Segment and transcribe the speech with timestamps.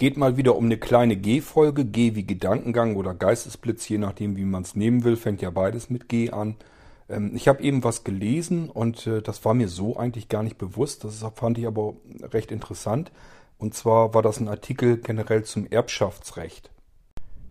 [0.00, 1.84] Geht mal wieder um eine kleine G-Folge.
[1.84, 5.14] G wie Gedankengang oder Geistesblitz, je nachdem, wie man es nehmen will.
[5.14, 6.56] Fängt ja beides mit G an.
[7.10, 10.56] Ähm, ich habe eben was gelesen und äh, das war mir so eigentlich gar nicht
[10.56, 11.04] bewusst.
[11.04, 13.12] Das fand ich aber recht interessant.
[13.58, 16.70] Und zwar war das ein Artikel generell zum Erbschaftsrecht.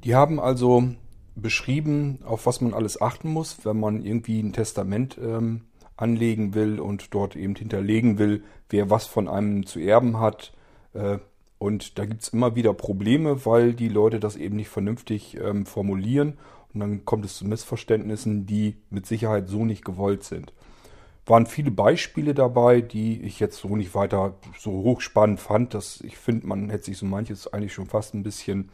[0.03, 0.85] Die haben also
[1.35, 5.65] beschrieben, auf was man alles achten muss, wenn man irgendwie ein Testament ähm,
[5.97, 8.41] anlegen will und dort eben hinterlegen will,
[8.71, 10.51] wer was von einem zu erben hat.
[10.95, 11.19] Äh,
[11.59, 16.37] und da gibt's immer wieder Probleme, weil die Leute das eben nicht vernünftig ähm, formulieren.
[16.73, 20.53] Und dann kommt es zu Missverständnissen, die mit Sicherheit so nicht gewollt sind.
[21.25, 25.73] Waren viele Beispiele dabei, die ich jetzt so nicht weiter so hochspannend fand.
[25.73, 28.69] Dass ich finde, man hätte sich so manches eigentlich schon fast ein bisschen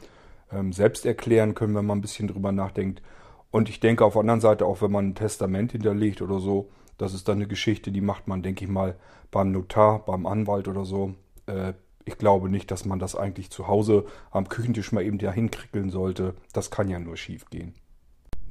[0.52, 3.02] ähm, selbst erklären können, wenn man ein bisschen drüber nachdenkt.
[3.50, 6.70] Und ich denke auf der anderen Seite auch, wenn man ein Testament hinterlegt oder so,
[7.00, 8.96] das ist dann eine Geschichte, die macht man, denke ich mal,
[9.32, 11.16] beim Notar, beim Anwalt oder so.
[11.48, 11.74] Äh,
[12.06, 15.90] ich glaube nicht, dass man das eigentlich zu Hause am Küchentisch mal eben dahin krickeln
[15.90, 16.36] sollte.
[16.54, 17.74] Das kann ja nur schief gehen.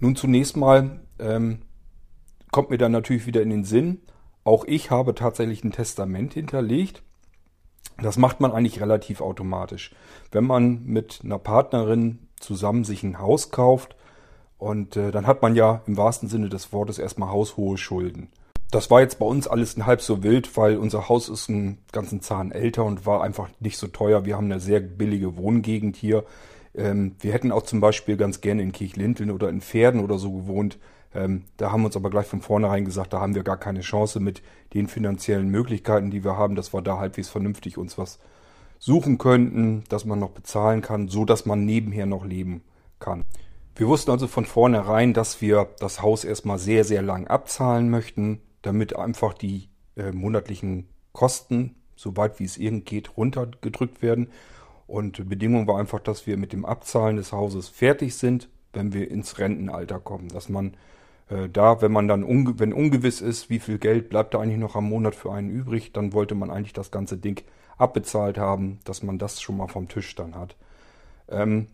[0.00, 1.62] Nun zunächst mal ähm,
[2.50, 4.02] kommt mir dann natürlich wieder in den Sinn,
[4.42, 7.02] auch ich habe tatsächlich ein Testament hinterlegt.
[8.02, 9.94] Das macht man eigentlich relativ automatisch.
[10.33, 13.96] Wenn man mit einer Partnerin zusammen sich ein Haus kauft,
[14.64, 18.28] und äh, dann hat man ja im wahrsten Sinne des Wortes erstmal haushohe Schulden.
[18.75, 21.78] Das war jetzt bei uns alles ein halb so wild, weil unser Haus ist einen
[21.92, 24.25] ganzen Zahn älter und war einfach nicht so teuer.
[24.25, 26.25] Wir haben eine sehr billige Wohngegend hier.
[26.75, 30.33] Ähm, wir hätten auch zum Beispiel ganz gerne in Kirchlinteln oder in Pferden oder so
[30.33, 30.80] gewohnt.
[31.14, 33.83] Ähm, da haben wir uns aber gleich von vornherein gesagt, da haben wir gar keine
[33.83, 38.19] Chance mit den finanziellen Möglichkeiten, die wir haben, dass wir da halbwegs vernünftig uns was
[38.80, 42.64] suchen könnten, dass man noch bezahlen kann, so dass man nebenher noch leben
[42.98, 43.25] kann.
[43.77, 48.41] Wir wussten also von vornherein, dass wir das Haus erstmal sehr, sehr lang abzahlen möchten,
[48.67, 54.29] damit einfach die äh, monatlichen Kosten, soweit wie es irgend geht, runtergedrückt werden.
[54.86, 59.11] Und Bedingung war einfach, dass wir mit dem Abzahlen des Hauses fertig sind, wenn wir
[59.11, 60.29] ins Rentenalter kommen.
[60.29, 60.77] Dass man
[61.29, 64.58] äh, da, wenn man dann, unge wenn ungewiss ist, wie viel Geld bleibt da eigentlich
[64.58, 67.42] noch am Monat für einen übrig, dann wollte man eigentlich das ganze Ding
[67.79, 70.57] abbezahlt haben, dass man das schon mal vom Tisch dann hat.
[71.29, 71.69] Ähm,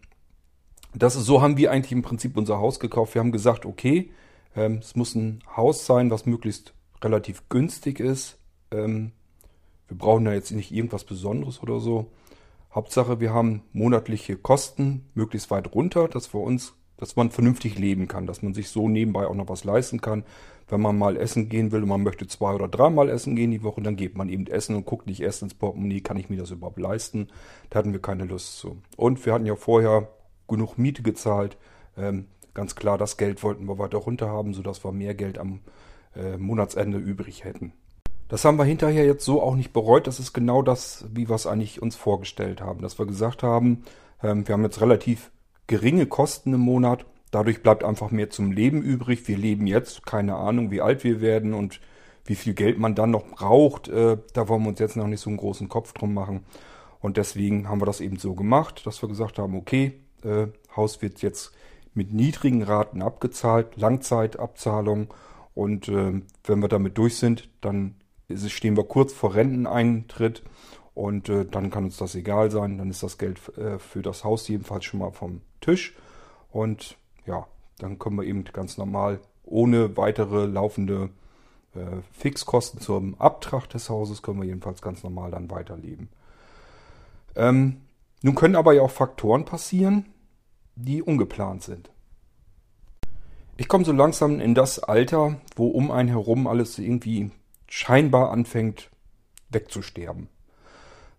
[0.95, 3.15] das so haben wir eigentlich im Prinzip unser Haus gekauft.
[3.15, 4.11] Wir haben gesagt, okay,
[4.57, 8.39] ähm, es muss ein Haus sein, was möglichst relativ günstig ist.
[8.71, 9.13] Ähm,
[9.89, 12.11] wir brauchen da jetzt nicht irgendwas Besonderes oder so.
[12.73, 18.07] Hauptsache, wir haben monatliche Kosten möglichst weit runter, dass wir uns, dass man vernünftig leben
[18.07, 20.25] kann, dass man sich so nebenbei auch noch was leisten kann.
[20.69, 23.65] Wenn man mal essen gehen will und man möchte zwei oder dreimal essen gehen die
[23.65, 26.37] Woche, dann geht man eben essen und guckt nicht erst ins Portemonnaie, kann ich mir
[26.37, 27.27] das überhaupt leisten?
[27.71, 28.81] Da hatten wir keine Lust zu.
[28.97, 30.09] Und wir hatten ja vorher
[30.47, 31.57] genug Miete gezahlt.
[31.97, 35.59] Ähm, ganz klar, das Geld wollten wir weiter runter haben, sodass wir mehr Geld am
[36.15, 37.73] äh, Monatsende übrig hätten.
[38.29, 40.07] Das haben wir hinterher jetzt so auch nicht bereut.
[40.07, 42.81] Das ist genau das, wie wir es eigentlich uns vorgestellt haben.
[42.81, 43.83] Dass wir gesagt haben,
[44.23, 45.33] ähm, wir haben jetzt relativ
[45.67, 47.07] geringe Kosten im Monat.
[47.33, 49.27] Dadurch bleibt einfach mehr zum Leben übrig.
[49.27, 51.81] Wir leben jetzt, keine Ahnung, wie alt wir werden und
[52.25, 53.89] wie viel Geld man dann noch braucht.
[53.89, 56.45] Äh, da wollen wir uns jetzt noch nicht so einen großen Kopf drum machen.
[57.01, 61.03] Und deswegen haben wir das eben so gemacht, dass wir gesagt haben, okay, äh, Haus
[61.03, 61.53] wird jetzt
[61.95, 65.09] mit niedrigen Raten abgezahlt, Langzeitabzahlung.
[65.61, 67.97] Und äh, wenn wir damit durch sind, dann
[68.47, 70.43] stehen wir kurz vor Renteneintritt
[70.95, 72.79] und äh, dann kann uns das egal sein.
[72.79, 75.95] Dann ist das Geld äh, für das Haus jedenfalls schon mal vom Tisch.
[76.51, 81.11] Und ja, dann können wir eben ganz normal ohne weitere laufende
[81.75, 86.09] äh, Fixkosten zum Abtrag des Hauses können wir jedenfalls ganz normal dann weiterleben.
[87.37, 87.83] Ähm,
[88.23, 90.07] nun können aber ja auch Faktoren passieren,
[90.75, 91.91] die ungeplant sind.
[93.61, 97.31] Ich komme so langsam in das Alter, wo um einen herum alles irgendwie
[97.69, 98.89] scheinbar anfängt
[99.51, 100.31] wegzusterben.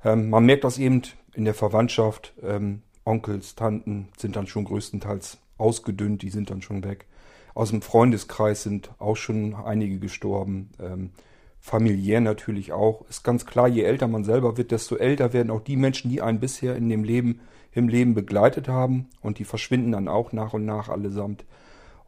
[0.03, 1.03] Ähm, man merkt das eben
[1.35, 2.33] in der Verwandtschaft.
[2.41, 7.05] Ähm, Onkels, Tanten sind dann schon größtenteils ausgedünnt, die sind dann schon weg.
[7.53, 10.71] Aus dem Freundeskreis sind auch schon einige gestorben.
[10.81, 11.11] Ähm,
[11.59, 13.07] familiär natürlich auch.
[13.07, 16.23] Ist ganz klar, je älter man selber wird, desto älter werden auch die Menschen, die
[16.23, 19.09] einen bisher in dem Leben, im Leben begleitet haben.
[19.21, 21.45] Und die verschwinden dann auch nach und nach allesamt.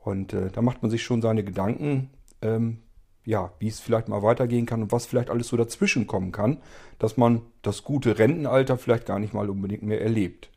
[0.04, 2.10] Und äh, da macht man sich schon seine Gedanken,
[2.42, 2.80] ähm,
[3.26, 6.58] ja, wie es vielleicht mal weitergehen kann und was vielleicht alles so dazwischen kommen kann,
[7.00, 10.50] dass man das gute Rentenalter vielleicht gar nicht mal unbedingt mehr erlebt.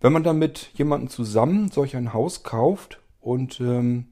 [0.00, 4.06] Wenn man dann mit jemandem zusammen solch ein Haus kauft und ähm,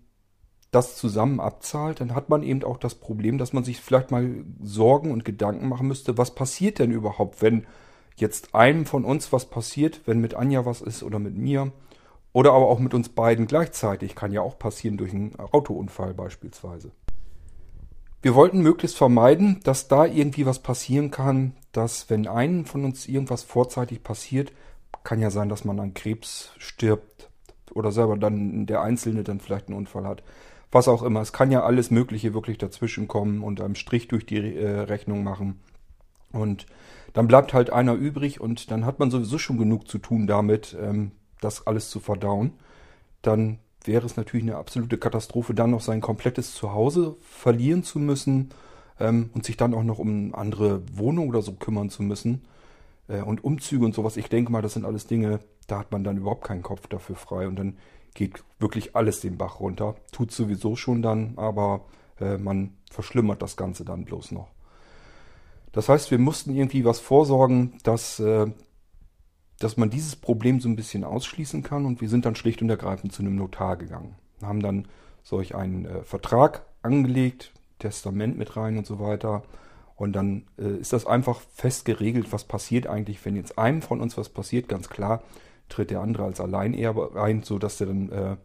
[0.70, 4.44] das zusammen abzahlt, dann hat man eben auch das Problem, dass man sich vielleicht mal
[4.62, 7.66] Sorgen und Gedanken machen müsste, was passiert denn überhaupt, wenn
[8.16, 11.72] jetzt einem von uns was passiert, wenn mit Anja was ist oder mit mir
[12.32, 16.92] oder aber auch mit uns beiden gleichzeitig, kann ja auch passieren durch einen Autounfall beispielsweise.
[18.22, 23.08] wir wollten möglichst vermeiden, dass da irgendwie was passieren kann, dass wenn einem von uns
[23.08, 24.52] irgendwas vorzeitig passiert,
[25.04, 27.30] kann ja sein, dass man an Krebs stirbt
[27.72, 30.22] oder selber dann der Einzelne dann vielleicht einen Unfall hat.
[30.72, 31.20] Was auch immer.
[31.20, 35.24] Es kann ja alles Mögliche wirklich dazwischen kommen und einem Strich durch die äh, Rechnung
[35.24, 35.60] machen.
[36.32, 36.66] Und
[37.12, 40.76] dann bleibt halt einer übrig und dann hat man sowieso schon genug zu tun damit,
[40.80, 42.52] ähm, das alles zu verdauen.
[43.22, 48.50] Dann wäre es natürlich eine absolute Katastrophe, dann noch sein komplettes Zuhause verlieren zu müssen
[48.98, 52.42] ähm, und sich dann auch noch um andere Wohnung oder so kümmern zu müssen.
[53.08, 56.04] Äh, und Umzüge und sowas, ich denke mal, das sind alles Dinge, da hat man
[56.04, 57.78] dann überhaupt keinen Kopf dafür frei und dann
[58.14, 59.94] geht wirklich alles den Bach runter.
[60.12, 61.82] Tut sowieso schon dann, aber
[62.20, 64.48] äh, man verschlimmert das Ganze dann bloß noch.
[65.72, 68.46] Das heißt, wir mussten irgendwie was vorsorgen, dass, äh,
[69.60, 72.70] dass man dieses Problem so ein bisschen ausschließen kann und wir sind dann schlicht und
[72.70, 74.16] ergreifend zu einem Notar gegangen.
[74.42, 74.88] Haben dann
[75.22, 79.42] solch einen äh, Vertrag angelegt, Testament mit rein und so weiter.
[79.96, 84.00] Und dann äh, ist das einfach fest geregelt, was passiert eigentlich, wenn jetzt einem von
[84.00, 85.22] uns was passiert, ganz klar,
[85.68, 88.36] tritt der andere als Alleinerbe rein, sodass der dann äh,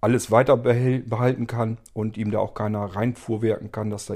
[0.00, 4.14] alles weiter behalten kann und ihm da auch keiner reinfuhrwerken kann, dass da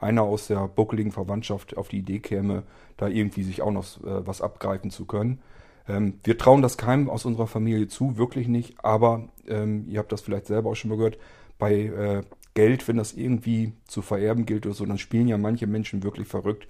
[0.00, 2.62] irgendeiner aus der buckeligen Verwandtschaft auf die Idee käme,
[2.96, 5.40] da irgendwie sich auch noch äh, was abgreifen zu können.
[5.88, 10.12] Ähm, wir trauen das keinem aus unserer Familie zu, wirklich nicht, aber ähm, ihr habt
[10.12, 11.18] das vielleicht selber auch schon mal gehört,
[11.58, 12.22] bei äh,
[12.54, 16.28] Geld, wenn das irgendwie zu vererben gilt oder so, dann spielen ja manche Menschen wirklich
[16.28, 16.68] verrückt.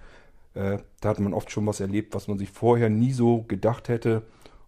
[0.54, 3.88] Äh, da hat man oft schon was erlebt, was man sich vorher nie so gedacht
[3.88, 4.22] hätte.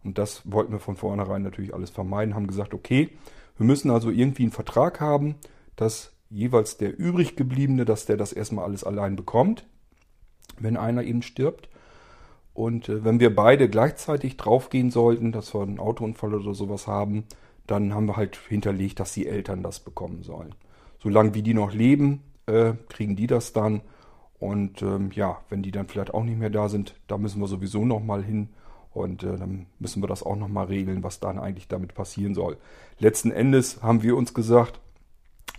[0.05, 3.11] Und das wollten wir von vornherein natürlich alles vermeiden, haben gesagt, okay,
[3.57, 5.35] wir müssen also irgendwie einen Vertrag haben,
[5.77, 9.67] dass jeweils der übrig gebliebene, dass der das erstmal alles allein bekommt,
[10.59, 11.69] wenn einer eben stirbt.
[12.55, 17.25] Und äh, wenn wir beide gleichzeitig draufgehen sollten, dass wir einen Autounfall oder sowas haben,
[17.67, 20.55] dann haben wir halt hinterlegt, dass die Eltern das bekommen sollen.
[20.99, 23.83] Solange wie die noch leben, äh, kriegen die das dann.
[24.39, 27.47] Und ähm, ja, wenn die dann vielleicht auch nicht mehr da sind, da müssen wir
[27.47, 28.49] sowieso nochmal hin
[28.93, 32.57] und äh, dann müssen wir das auch nochmal regeln, was dann eigentlich damit passieren soll.
[32.99, 34.81] Letzten Endes haben wir uns gesagt,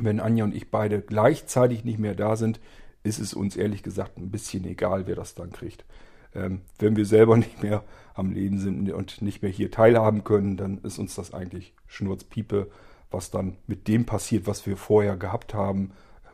[0.04, 2.60] wenn Anja und ich beide gleichzeitig nicht mehr da sind,
[3.04, 5.86] ist es uns ehrlich gesagt ein bisschen egal, wer das dann kriegt.
[6.34, 7.84] Ähm, wenn wir selber nicht mehr
[8.14, 12.70] am Leben sind und nicht mehr hier teilhaben können, dann ist uns das eigentlich Schnurzpiepe,
[13.10, 15.92] was dann mit dem passiert, was wir vorher gehabt haben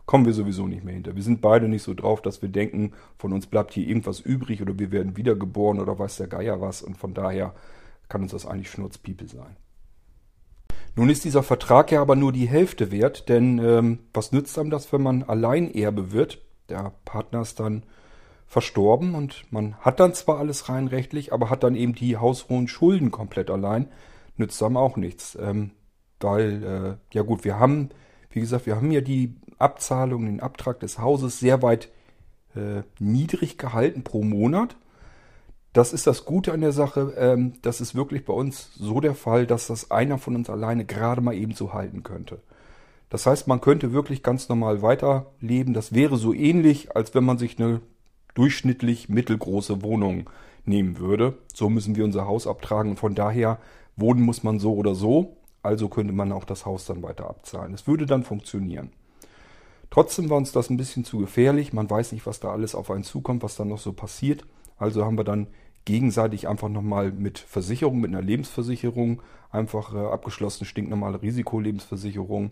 [0.08, 1.16] kommen wir sowieso nicht mehr hinter.
[1.16, 4.62] Wir sind beide nicht so drauf, dass wir denken, von uns bleibt hier irgendwas übrig
[4.62, 6.82] oder wir werden wiedergeboren oder weiß der Geier was.
[6.82, 7.54] Und von daher
[8.08, 9.58] kann uns das eigentlich Schnurzpiepe sein.
[10.98, 14.72] Nun ist dieser Vertrag ja aber nur die Hälfte wert, denn ähm, was nützt einem
[14.72, 16.42] das, wenn man Alleinerbe wird?
[16.70, 17.84] Der Partner ist dann
[18.48, 22.68] verstorben und man hat dann zwar alles rein rechtlich, aber hat dann eben die haushohen
[22.68, 23.90] Schulden komplett allein.
[24.38, 25.38] Nützt einem auch nichts.
[25.40, 25.70] Ähm,
[26.20, 27.90] weil, äh, ja gut, wir haben,
[28.32, 31.90] wie gesagt, wir haben ja die Abzahlung, den Abtrag des Hauses sehr weit
[32.56, 34.76] äh, niedrig gehalten pro Monat.
[35.74, 37.14] Das ist das Gute an der Sache.
[37.18, 40.86] Ähm, das ist wirklich bei uns so der Fall, dass das einer von uns alleine
[40.86, 42.40] gerade mal eben so halten könnte.
[43.10, 45.74] Das heißt, man könnte wirklich ganz normal weiterleben.
[45.74, 47.82] Das wäre so ähnlich, als wenn man sich eine
[48.34, 50.30] durchschnittlich mittelgroße Wohnung
[50.66, 51.38] nehmen würde.
[51.54, 52.92] So müssen wir unser Haus abtragen.
[52.92, 53.60] Und von daher,
[53.96, 55.38] wohnen muss man so oder so.
[55.64, 57.74] Also könnte man auch das Haus dann weiter abzahlen.
[57.74, 58.92] Es würde dann funktionieren.
[59.90, 61.74] Trotzdem war uns das ein bisschen zu gefährlich.
[61.74, 64.46] Man weiß nicht, was da alles auf einen zukommt, was da noch so passiert.
[64.78, 65.48] Also haben wir dann
[65.86, 72.52] gegenseitig einfach nochmal mit Versicherung, mit einer Lebensversicherung, einfach äh, abgeschlossene stinknormale Risikolebensversicherung.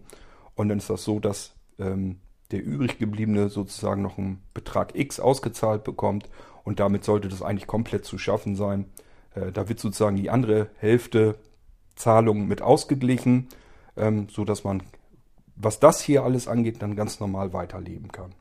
[0.55, 2.19] Und dann ist das so, dass ähm,
[2.51, 6.29] der übrig gebliebene sozusagen noch einen Betrag X ausgezahlt bekommt
[6.63, 8.85] und damit sollte das eigentlich komplett zu schaffen sein.
[9.33, 11.35] Äh, da wird sozusagen die andere Hälfte
[11.95, 13.49] Zahlung mit ausgeglichen,
[13.97, 14.83] ähm, so dass man
[15.55, 18.33] was das hier alles angeht, dann ganz normal weiterleben kann.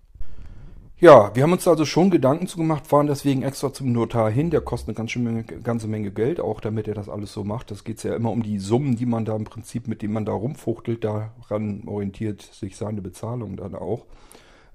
[1.00, 4.50] Ja, wir haben uns also schon Gedanken zu gemacht, fahren deswegen extra zum Notar hin.
[4.50, 7.72] Der kostet eine ganze Menge, ganze Menge Geld, auch damit er das alles so macht.
[7.72, 10.24] Das geht ja immer um die Summen, die man da im Prinzip, mit denen man
[10.24, 11.02] da rumfuchtelt.
[11.02, 14.06] Daran orientiert sich seine Bezahlung dann auch.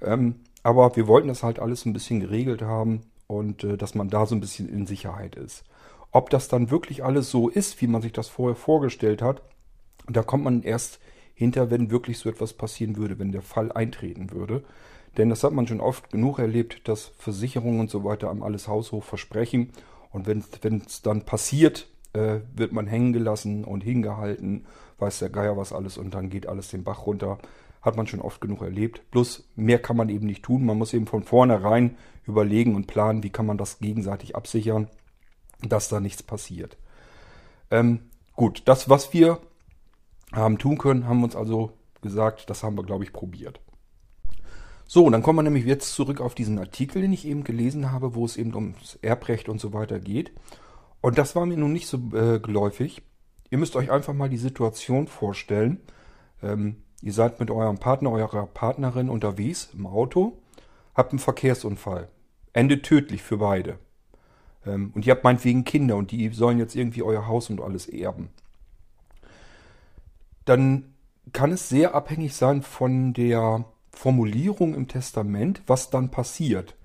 [0.01, 4.09] Ähm, aber wir wollten das halt alles ein bisschen geregelt haben und äh, dass man
[4.09, 5.63] da so ein bisschen in Sicherheit ist.
[6.11, 9.41] Ob das dann wirklich alles so ist, wie man sich das vorher vorgestellt hat,
[10.07, 10.99] da kommt man erst
[11.33, 14.63] hinter, wenn wirklich so etwas passieren würde, wenn der Fall eintreten würde.
[15.17, 18.67] Denn das hat man schon oft genug erlebt, dass Versicherungen und so weiter am alles
[18.67, 19.71] haushoch versprechen.
[20.11, 20.43] Und wenn
[20.85, 24.65] es dann passiert, äh, wird man hängen gelassen und hingehalten,
[24.97, 27.37] weiß der Geier was alles und dann geht alles den Bach runter.
[27.81, 29.01] Hat man schon oft genug erlebt.
[29.11, 30.65] Plus mehr kann man eben nicht tun.
[30.65, 31.95] Man muss eben von vornherein
[32.27, 34.89] überlegen und planen, wie kann man das gegenseitig absichern,
[35.61, 36.77] dass da nichts passiert.
[37.71, 39.39] Ähm, gut, das, was wir
[40.31, 43.59] haben tun können, haben uns also gesagt, das haben wir, glaube ich, probiert.
[44.91, 48.15] So, dann kommen wir nämlich jetzt zurück auf diesen Artikel, den ich eben gelesen habe,
[48.15, 50.31] wo es eben ums Erbrecht und so weiter geht.
[50.99, 53.03] Und das war mir nun nicht so äh, geläufig.
[53.51, 55.79] Ihr müsst euch einfach mal die Situation vorstellen.
[56.41, 60.41] Ähm, ihr seid mit eurem Partner, eurer Partnerin unterwegs im Auto,
[60.95, 62.09] habt einen Verkehrsunfall.
[62.53, 63.77] Endet tödlich für beide.
[64.65, 67.87] Ähm, und ihr habt meinetwegen Kinder und die sollen jetzt irgendwie euer Haus und alles
[67.87, 68.29] erben.
[70.45, 70.95] Dann
[71.31, 73.65] kann es sehr abhängig sein von der
[73.99, 76.77] Formulierung im Testament, was dann passiert.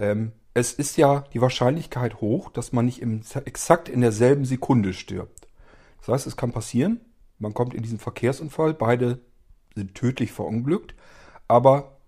[0.00, 4.94] Ähm, es ist ja die Wahrscheinlichkeit hoch, dass man nicht im, exakt in derselben Sekunde
[4.94, 5.46] stirbt.
[5.98, 7.02] Das heißt, es kann passieren,
[7.38, 9.20] man kommt in diesen Verkehrsunfall, beide
[9.74, 10.94] sind tödlich verunglückt,
[11.48, 11.98] aber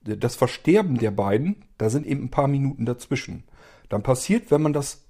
[0.00, 3.44] das Versterben der beiden, da sind eben ein paar Minuten dazwischen.
[3.90, 5.04] Dann passiert, wenn man das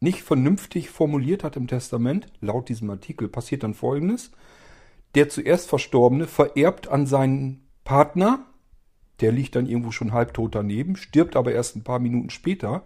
[0.00, 4.32] nicht vernünftig formuliert hat im Testament, laut diesem Artikel, passiert dann Folgendes.
[5.14, 8.46] Der zuerst Verstorbene vererbt an seinen Partner,
[9.20, 12.82] der liegt dann irgendwo schon halbtot daneben, stirbt aber erst ein paar Minuten später,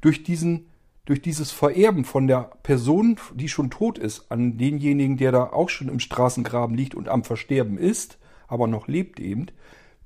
[0.00, 0.66] durch diesen
[1.08, 5.70] durch dieses Vererben von der Person, die schon tot ist, an denjenigen, der da auch
[5.70, 9.46] schon im Straßengraben liegt und am Versterben ist, aber noch lebt eben,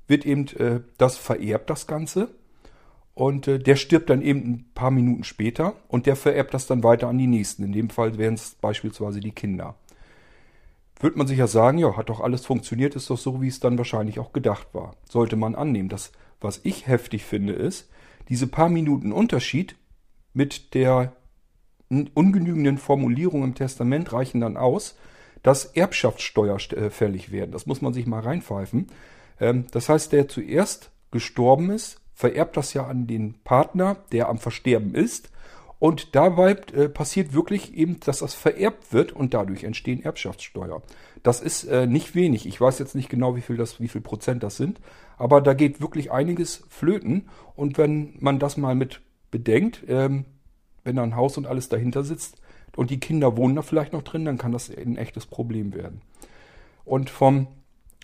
[0.07, 2.29] wird eben äh, das vererbt, das Ganze.
[3.15, 6.83] Und äh, der stirbt dann eben ein paar Minuten später und der vererbt das dann
[6.83, 7.63] weiter an die Nächsten.
[7.63, 9.75] In dem Fall wären es beispielsweise die Kinder
[10.99, 13.59] wird man sich ja sagen, ja, hat doch alles funktioniert, ist doch so, wie es
[13.59, 14.95] dann wahrscheinlich auch gedacht war.
[15.09, 15.89] Sollte man annehmen.
[15.89, 17.89] Das, was ich heftig finde, ist,
[18.29, 19.75] diese paar Minuten Unterschied
[20.33, 21.13] mit der
[21.89, 24.97] ungenügenden Formulierung im Testament reichen dann aus,
[25.43, 27.51] dass Erbschaftssteuer äh, fällig werden.
[27.51, 28.87] Das muss man sich mal reinpfeifen.
[29.39, 34.39] Ähm, das heißt, der zuerst gestorben ist, vererbt das ja an den Partner, der am
[34.39, 35.29] Versterben ist.
[35.83, 40.81] Und dabei äh, passiert wirklich eben, dass das vererbt wird und dadurch entstehen Erbschaftssteuer.
[41.23, 42.45] Das ist äh, nicht wenig.
[42.45, 44.79] Ich weiß jetzt nicht genau, wie viel das, wie viel Prozent das sind,
[45.17, 47.27] aber da geht wirklich einiges flöten.
[47.57, 50.23] Und wenn man das mal mit bedenkt, ähm,
[50.85, 52.37] wenn da ein Haus und alles dahinter sitzt
[52.77, 56.01] und die Kinder wohnen da vielleicht noch drin, dann kann das ein echtes Problem werden.
[56.85, 57.47] Und vom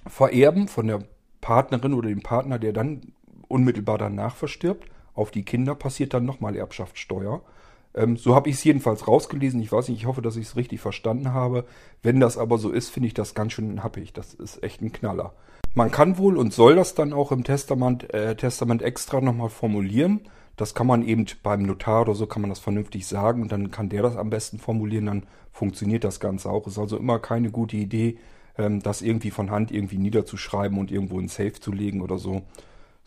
[0.06, 1.04] Vererben von der
[1.40, 3.14] Partnerin oder dem Partner, der dann
[3.48, 7.42] unmittelbar danach verstirbt, auf die Kinder passiert dann nochmal Erbschaftssteuer.
[8.00, 9.62] Ähm, so habe ich es jedenfalls rausgelesen.
[9.62, 11.66] Ich weiß nicht, ich hoffe, dass ich es richtig verstanden habe.
[12.02, 14.14] Wenn das aber so ist, finde ich das ganz schön happig.
[14.14, 15.34] Das ist echt ein Knaller.
[15.76, 20.22] Man kann wohl und soll das dann auch im Testament, äh, Testament extra nochmal formulieren.
[20.56, 23.70] Das kann man eben beim Notar oder so kann man das vernünftig sagen und dann
[23.70, 26.68] kann der das am besten formulieren, dann funktioniert das Ganze auch.
[26.68, 28.18] Ist also immer keine gute Idee,
[28.58, 32.44] ähm, das irgendwie von Hand irgendwie niederzuschreiben und irgendwo in Safe zu legen oder so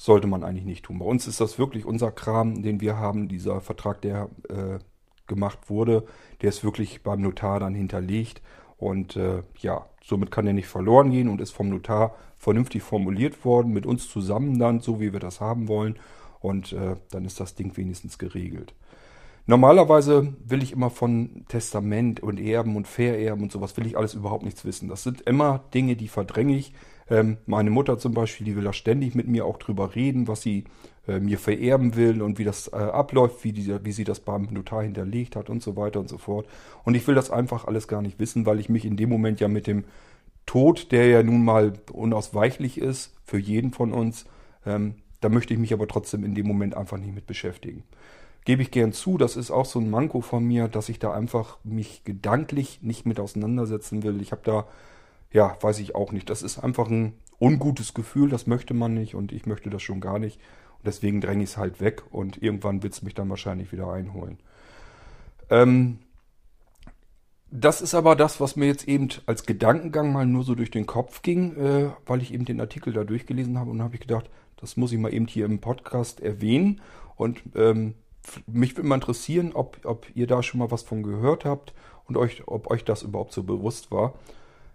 [0.02, 0.98] sollte man eigentlich nicht tun.
[0.98, 3.28] Bei uns ist das wirklich unser Kram, den wir haben.
[3.28, 4.80] Dieser Vertrag, der äh,
[5.28, 6.04] gemacht wurde,
[6.40, 8.42] der ist wirklich beim Notar dann hinterlegt.
[8.78, 13.44] Und äh, ja, somit kann er nicht verloren gehen und ist vom Notar vernünftig formuliert
[13.44, 15.96] worden, mit uns zusammen dann, so wie wir das haben wollen.
[16.40, 18.74] Und äh, dann ist das Ding wenigstens geregelt.
[19.46, 24.14] Normalerweise will ich immer von Testament und Erben und Vererben und sowas, will ich alles
[24.14, 24.88] überhaupt nichts wissen.
[24.88, 26.72] Das sind immer Dinge, die verdränge ich.
[27.10, 30.42] Ähm, meine Mutter zum Beispiel, die will da ständig mit mir auch drüber reden, was
[30.42, 30.64] sie
[31.08, 34.44] äh, mir vererben will und wie das äh, abläuft, wie, die, wie sie das beim
[34.50, 36.46] Notar hinterlegt hat und so weiter und so fort.
[36.84, 39.40] Und ich will das einfach alles gar nicht wissen, weil ich mich in dem Moment
[39.40, 39.84] ja mit dem
[40.46, 44.24] Tod, der ja nun mal unausweichlich ist für jeden von uns,
[44.66, 47.84] ähm, da möchte ich mich aber trotzdem in dem Moment einfach nicht mit beschäftigen.
[48.44, 51.12] Gebe ich gern zu, das ist auch so ein Manko von mir, dass ich da
[51.12, 54.20] einfach mich gedanklich nicht mit auseinandersetzen will.
[54.20, 54.66] Ich habe da
[55.32, 56.30] ja, weiß ich auch nicht.
[56.30, 60.00] Das ist einfach ein ungutes Gefühl, das möchte man nicht und ich möchte das schon
[60.00, 60.36] gar nicht.
[60.78, 63.90] Und deswegen dränge ich es halt weg und irgendwann wird es mich dann wahrscheinlich wieder
[63.92, 64.38] einholen.
[65.50, 65.98] Ähm,
[67.50, 70.86] das ist aber das, was mir jetzt eben als Gedankengang mal nur so durch den
[70.86, 74.30] Kopf ging, äh, weil ich eben den Artikel da durchgelesen habe und habe ich gedacht,
[74.56, 76.80] das muss ich mal eben hier im Podcast erwähnen.
[77.16, 77.94] Und ähm,
[78.46, 81.74] mich würde mal interessieren, ob, ob ihr da schon mal was von gehört habt
[82.06, 84.14] und euch, ob euch das überhaupt so bewusst war.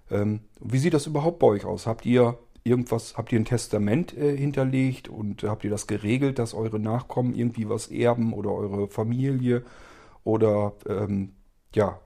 [0.09, 1.87] Ähm, wie sieht das überhaupt bei euch aus?
[1.87, 6.53] Habt ihr irgendwas, habt ihr ein Testament äh, hinterlegt und habt ihr das geregelt, dass
[6.53, 9.63] eure Nachkommen irgendwie was erben oder eure Familie?
[10.23, 11.33] Oder ähm,
[11.73, 11.99] ja,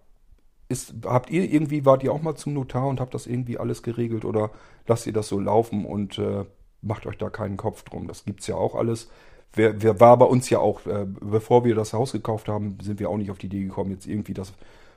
[0.69, 3.83] ist, habt ihr irgendwie, wart ihr auch mal zum Notar und habt das irgendwie alles
[3.83, 4.51] geregelt oder
[4.87, 6.45] lasst ihr das so laufen und äh,
[6.81, 8.07] macht euch da keinen Kopf drum?
[8.07, 9.09] Das gibt's ja auch alles.
[9.53, 12.99] Wer, wer war bei uns ja auch, äh, bevor wir das Haus gekauft haben, sind
[12.99, 14.53] wir auch nicht auf die Idee gekommen, jetzt irgendwie das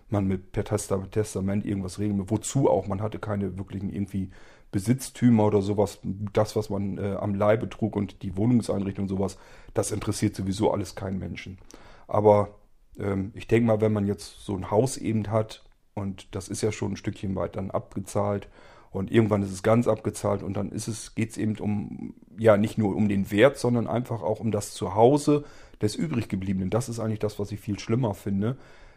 [0.08, 2.30] man mit per Testament irgendwas regeln will.
[2.30, 2.86] Wozu auch?
[2.86, 4.30] Man hatte keine wirklichen irgendwie
[4.70, 6.00] Besitztümer oder sowas.
[6.32, 9.38] Das, was man äh, am Leibe trug und die Wohnungseinrichtung sowas,
[9.72, 11.58] das interessiert sowieso alles keinen Menschen.
[12.06, 12.56] Aber
[12.98, 16.62] ähm, ich denke mal, wenn man jetzt so ein Haus eben hat und das ist
[16.62, 18.48] ja schon ein Stückchen weit dann abgezahlt
[18.94, 22.56] Und irgendwann ist es ganz abgezahlt und dann ist es, geht es eben um, ja,
[22.56, 25.44] nicht nur um den Wert, sondern einfach auch um das Zuhause
[25.82, 26.70] des übriggebliebenen.
[26.70, 28.56] Das ist eigentlich das, was ich viel schlimmer finde,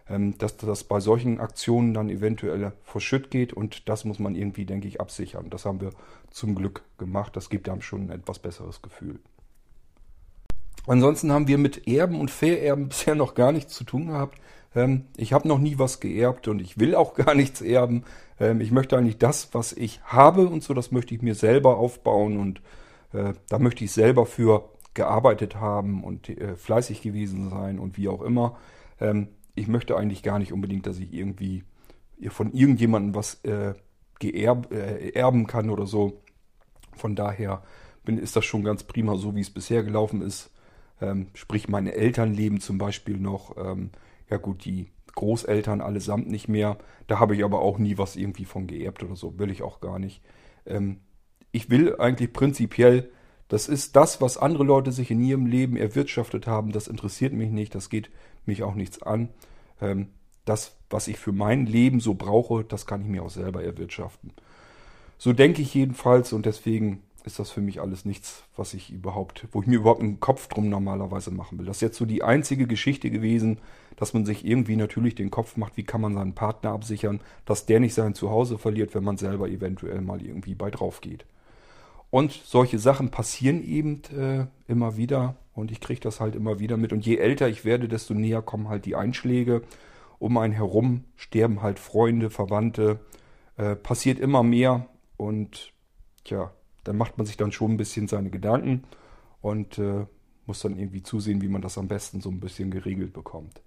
[0.10, 4.88] dass das bei solchen Aktionen dann eventuell verschütt geht und das muss man irgendwie, denke
[4.88, 5.50] ich, absichern.
[5.50, 5.90] Das haben wir
[6.32, 7.36] zum Glück gemacht.
[7.36, 9.20] Das gibt einem schon ein etwas besseres Gefühl.
[10.88, 14.40] Ansonsten haben wir mit Erben und Vererben bisher noch gar nichts zu tun gehabt.
[14.74, 18.04] Ähm, ich habe noch nie was geerbt und ich will auch gar nichts erben.
[18.40, 21.78] Ähm, ich möchte eigentlich das, was ich habe und so, das möchte ich mir selber
[21.78, 22.62] aufbauen und
[23.14, 28.08] äh, da möchte ich selber für gearbeitet haben und äh, fleißig gewesen sein und wie
[28.08, 28.58] auch immer.
[29.58, 31.64] Ich möchte eigentlich gar nicht unbedingt, dass ich irgendwie
[32.30, 33.74] von irgendjemandem was äh,
[34.20, 36.22] geerb, äh, erben kann oder so.
[36.96, 37.64] Von daher
[38.06, 40.52] bin, ist das schon ganz prima, so wie es bisher gelaufen ist.
[41.02, 43.58] Ähm, sprich, meine Eltern leben zum Beispiel noch.
[43.58, 43.92] Ähm,
[44.30, 46.78] ja gut, die Großeltern allesamt nicht mehr.
[47.08, 49.40] Da habe ich aber auch nie was irgendwie von geerbt oder so.
[49.40, 50.22] Will ich auch gar nicht.
[50.66, 51.02] Ähm,
[51.52, 53.10] ich will eigentlich prinzipiell,
[53.48, 56.72] das ist das, was andere Leute sich in ihrem Leben erwirtschaftet haben.
[56.72, 57.76] Das interessiert mich nicht.
[57.76, 58.10] Das geht
[58.46, 59.30] mich auch nichts an.
[59.82, 60.08] Ähm,
[60.46, 64.32] das, was ich für mein Leben so brauche, das kann ich mir auch selber erwirtschaften.
[65.18, 69.48] So denke ich jedenfalls und deswegen ist das für mich alles nichts, was ich überhaupt,
[69.52, 71.66] wo ich mir überhaupt einen Kopf drum normalerweise machen will.
[71.66, 73.60] Das ist jetzt so die einzige Geschichte gewesen,
[73.98, 77.66] dass man sich irgendwie natürlich den Kopf macht, wie kann man seinen Partner absichern, dass
[77.66, 81.26] der nicht sein Zuhause verliert, wenn man selber eventuell mal irgendwie bei drauf geht.
[82.18, 86.76] Und solche Sachen passieren eben äh, immer wieder und ich kriege das halt immer wieder
[86.76, 86.92] mit.
[86.92, 89.62] Und je älter ich werde, desto näher kommen halt die Einschläge.
[90.18, 93.02] Um einen herum sterben halt Freunde, Verwandte,
[93.58, 95.74] äh, passiert immer mehr und
[96.24, 96.50] tja,
[96.84, 98.86] dann macht man sich dann schon ein bisschen seine Gedanken
[99.42, 100.08] und äh,
[100.48, 103.62] muss dann irgendwie zusehen, wie man das am besten so ein bisschen geregelt bekommt.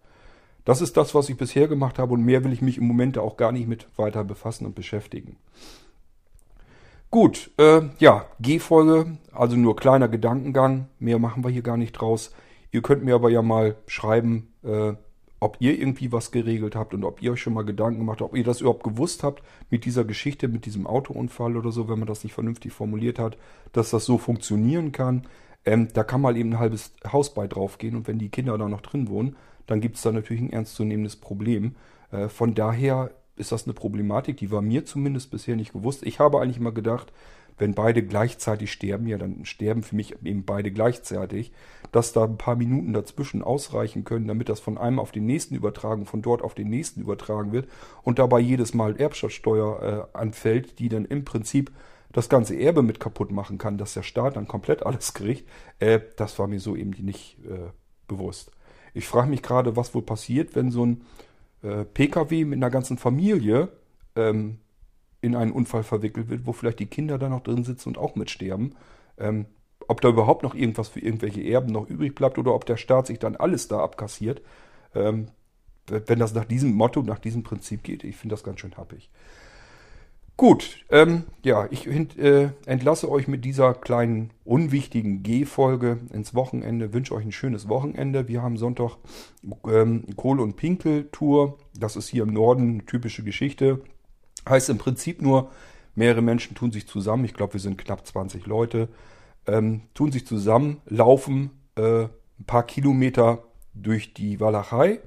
[0.64, 3.16] Das ist das, was ich bisher gemacht habe und mehr will ich mich im Moment
[3.16, 5.36] auch gar nicht mit weiter befassen und beschäftigen.
[7.10, 12.32] Gut, äh, ja, G-Folge, also nur kleiner Gedankengang, mehr machen wir hier gar nicht draus.
[12.70, 14.92] Ihr könnt mir aber ja mal schreiben, äh,
[15.40, 18.30] ob ihr irgendwie was geregelt habt und ob ihr euch schon mal Gedanken gemacht habt,
[18.30, 21.98] ob ihr das überhaupt gewusst habt mit dieser Geschichte, mit diesem Autounfall oder so, wenn
[21.98, 23.36] man das nicht vernünftig formuliert hat,
[23.72, 25.26] dass das so funktionieren kann.
[25.64, 28.68] Ähm, da kann mal eben ein halbes Haus bei draufgehen und wenn die Kinder da
[28.68, 29.34] noch drin wohnen,
[29.66, 31.74] dann gibt es da natürlich ein ernstzunehmendes Problem.
[32.12, 36.02] Äh, von daher ist das eine Problematik, die war mir zumindest bisher nicht gewusst.
[36.04, 37.12] Ich habe eigentlich immer gedacht,
[37.60, 41.52] wenn beide gleichzeitig sterben, ja, dann sterben für mich eben beide gleichzeitig,
[41.92, 45.54] dass da ein paar Minuten dazwischen ausreichen können, damit das von einem auf den nächsten
[45.54, 47.68] übertragen, von dort auf den nächsten übertragen wird
[48.02, 51.70] und dabei jedes Mal Erbschaftssteuer äh, anfällt, die dann im Prinzip
[52.12, 55.48] das ganze Erbe mit kaputt machen kann, dass der Staat dann komplett alles kriegt,
[55.78, 57.70] äh, das war mir so eben nicht äh,
[58.08, 58.50] bewusst.
[58.94, 61.02] Ich frage mich gerade, was wohl passiert, wenn so ein
[61.62, 63.68] äh, Pkw mit einer ganzen Familie
[64.16, 64.58] ähm,
[65.20, 68.16] in einen Unfall verwickelt wird, wo vielleicht die Kinder da noch drin sitzen und auch
[68.16, 68.74] mitsterben.
[69.18, 69.46] Ähm,
[69.86, 73.06] ob da überhaupt noch irgendwas für irgendwelche Erben noch übrig bleibt oder ob der Staat
[73.06, 74.40] sich dann alles da abkassiert.
[74.94, 75.28] Ähm,
[75.88, 79.10] wenn das nach diesem Motto, nach diesem Prinzip geht, ich finde das ganz schön happig.
[80.40, 86.94] Gut, ähm, ja, ich äh, entlasse euch mit dieser kleinen unwichtigen G-Folge ins Wochenende.
[86.94, 88.26] Wünsche euch ein schönes Wochenende.
[88.26, 88.96] Wir haben Sonntag
[89.68, 91.58] ähm, Kohle- und Pinkel-Tour.
[91.78, 93.82] Das ist hier im Norden eine typische Geschichte.
[94.48, 95.50] Heißt im Prinzip nur,
[95.94, 97.26] mehrere Menschen tun sich zusammen.
[97.26, 98.88] Ich glaube, wir sind knapp 20 Leute.
[99.46, 103.42] Ähm, tun sich zusammen, laufen äh, ein paar Kilometer
[103.74, 105.00] durch die Walachei.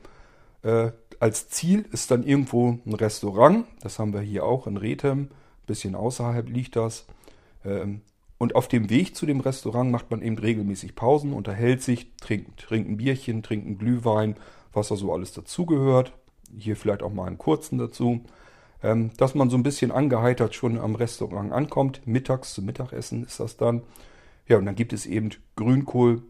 [0.62, 0.92] Äh,
[1.24, 3.66] als Ziel ist dann irgendwo ein Restaurant.
[3.80, 5.30] Das haben wir hier auch in Rethem.
[5.66, 7.06] Bisschen außerhalb liegt das.
[7.64, 8.02] Ähm,
[8.38, 12.60] und auf dem Weg zu dem Restaurant macht man eben regelmäßig Pausen, unterhält sich, trinkt,
[12.60, 14.36] trinkt ein Bierchen, trinkt einen Glühwein,
[14.74, 16.12] was da so alles dazugehört.
[16.58, 18.26] Hier vielleicht auch mal einen kurzen dazu.
[18.84, 22.06] Ähm, dass man so ein bisschen angeheitert schon am Restaurant ankommt.
[22.06, 23.84] Mittags zum Mittagessen ist das dann.
[24.50, 26.22] Ja, und dann gibt es eben Grünkohl,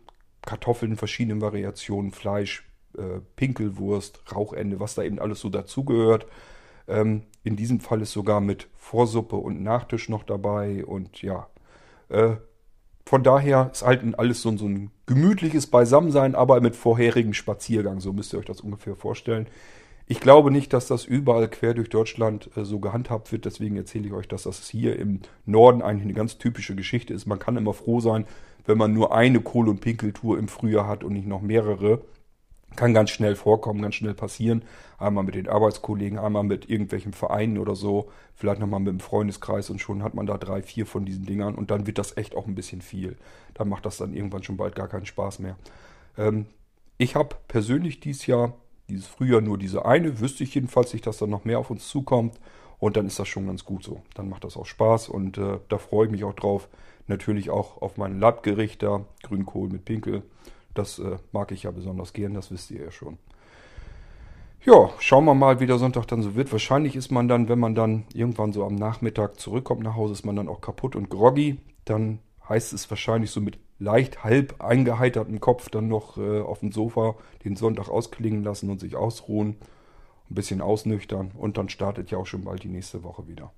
[0.46, 2.64] Kartoffeln in verschiedenen Variationen, Fleisch,
[2.98, 6.28] äh, Pinkelwurst, Rauchende, was da eben alles so dazugehört.
[6.88, 11.48] Ähm, in diesem Fall ist sogar mit Vorsuppe und Nachtisch noch dabei und ja,
[12.10, 12.36] äh,
[13.06, 18.14] von daher ist halt alles so, so ein gemütliches Beisammensein, aber mit vorherigen Spaziergang, so
[18.14, 19.48] müsst ihr euch das ungefähr vorstellen.
[20.06, 23.46] Ich glaube nicht, dass das überall quer durch Deutschland äh, so gehandhabt wird.
[23.46, 27.26] Deswegen erzähle ich euch, dass das hier im Norden eigentlich eine ganz typische Geschichte ist.
[27.26, 28.26] Man kann immer froh sein,
[28.66, 32.02] wenn man nur eine Kohl- und Pinkeltour im Frühjahr hat und nicht noch mehrere.
[32.76, 34.64] Kann ganz schnell vorkommen, ganz schnell passieren.
[34.98, 38.10] Einmal mit den Arbeitskollegen, einmal mit irgendwelchen Vereinen oder so.
[38.36, 41.56] Vielleicht nochmal mit dem Freundeskreis und schon hat man da drei, vier von diesen Dingern
[41.56, 43.16] und dann wird das echt auch ein bisschen viel.
[43.54, 45.56] Dann macht das dann irgendwann schon bald gar keinen Spaß mehr.
[46.18, 46.48] Ähm,
[46.98, 48.54] ich habe persönlich dieses Jahr,
[48.90, 51.88] dieses Frühjahr nur diese eine, wüsste ich jedenfalls nicht, dass da noch mehr auf uns
[51.88, 52.40] zukommt.
[52.80, 54.02] Und dann ist das schon ganz gut so.
[54.14, 56.68] Dann macht das auch Spaß und äh, da freue ich mich auch drauf.
[57.08, 60.24] Natürlich auch auf mein Labgericht da, Grünkohl mit Pinkel.
[60.74, 63.18] Das äh, mag ich ja besonders gern, das wisst ihr ja schon.
[64.66, 66.52] Ja, schauen wir mal, wie der Sonntag dann so wird.
[66.54, 70.26] Wahrscheinlich ist man dann, wenn man dann irgendwann so am Nachmittag zurückkommt nach Hause, ist
[70.26, 71.60] man dann auch kaputt und groggy.
[71.84, 76.72] Dann heißt es wahrscheinlich so mit leicht halb eingeheitertem Kopf dann noch äh, auf dem
[76.72, 79.58] Sofa den Sonntag ausklingen lassen und sich ausruhen,
[80.30, 83.52] ein bisschen ausnüchtern und dann startet ja auch schon bald die nächste Woche wieder.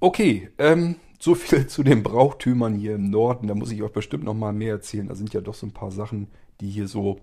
[0.00, 3.48] Okay, ähm, so viel zu den Brauchtümern hier im Norden.
[3.48, 5.08] Da muss ich euch bestimmt noch mal mehr erzählen.
[5.08, 6.28] Da sind ja doch so ein paar Sachen,
[6.60, 7.20] die hier so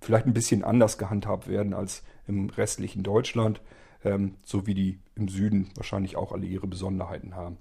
[0.00, 3.60] vielleicht ein bisschen anders gehandhabt werden als im restlichen Deutschland,
[4.04, 7.58] ähm, so wie die im Süden wahrscheinlich auch alle ihre Besonderheiten haben.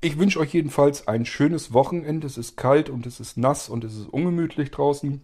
[0.00, 2.26] Ich wünsche euch jedenfalls ein schönes Wochenende.
[2.26, 5.22] Es ist kalt und es ist nass und es ist ungemütlich draußen.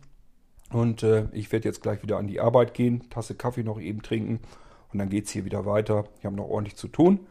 [0.71, 4.03] Und äh, ich werde jetzt gleich wieder an die Arbeit gehen, Tasse Kaffee noch eben
[4.03, 4.41] trinken
[4.93, 6.05] und dann geht es hier wieder weiter.
[6.19, 7.27] Ich habe noch ordentlich zu tun.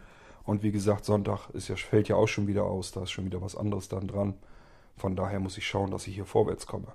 [0.48, 2.94] Und wie gesagt, Sonntag ist ja, fällt ja auch schon wieder aus.
[2.94, 4.36] Da ist schon wieder was anderes dann dran.
[4.96, 6.88] Von daher muss ich schauen, dass ich hier vorwärts komme.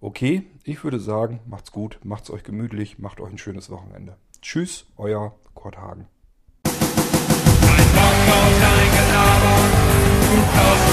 [0.00, 4.16] Okay, ich würde sagen, macht's gut, macht's euch gemütlich, macht euch ein schönes Wochenende.
[4.40, 6.08] Tschüss, euer Kurt Hagen.
[6.64, 6.72] Ein
[7.94, 10.91] Bock auf dein Gelaber,